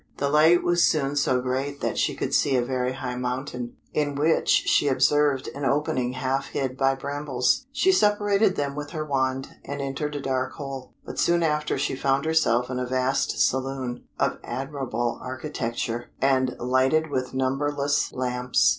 [0.17, 4.15] The light was soon so great that she could see a very high mountain, in
[4.15, 7.67] which she observed an opening half hid by brambles.
[7.71, 11.95] She separated them with her wand, and entered a dark hole; but soon after she
[11.95, 18.69] found herself in a vast saloon, of admirable architecture, and lighted with numberless lamps.